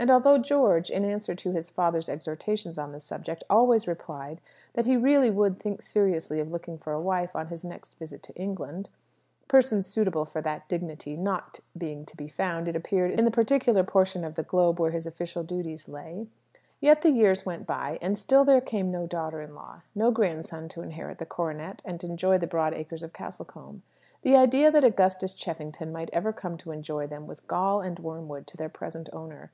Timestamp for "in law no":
19.40-20.10